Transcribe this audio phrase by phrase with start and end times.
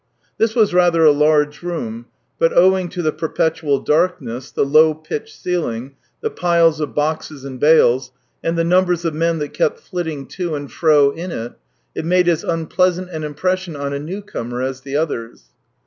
[0.39, 2.07] This was rather a large room,
[2.39, 7.59] but owing to the perpetual darkness, the low pitched ceiling, the piles of boxes and
[7.59, 8.11] bales,
[8.43, 11.51] and the numbers of men that kept flitting to and fro in it,
[11.93, 15.49] it made as unpleasant an impression on a new comer as the others.